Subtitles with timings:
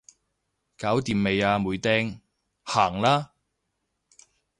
[0.79, 2.21] 搞掂未啊妹釘，
[2.63, 3.33] 行啦